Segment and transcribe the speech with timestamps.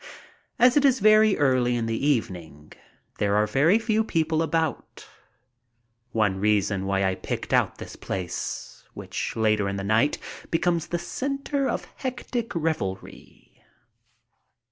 [0.57, 2.73] As it is very early in the evening,
[3.19, 5.07] there are very few people about,
[6.11, 10.17] one reason why I picked out this place, which later in the night
[10.49, 13.61] becomes the center of hectic revelry.